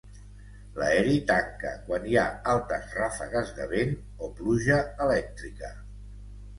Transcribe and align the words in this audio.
L'Aeri 0.79 1.13
tanca 1.31 1.75
quan 1.91 2.09
hi 2.13 2.19
ha 2.23 2.25
altes 2.55 2.97
ràfegues 3.03 3.55
de 3.61 3.71
vent 3.77 3.97
o 4.29 4.35
pluja 4.41 4.83
elèctrica. 5.09 5.75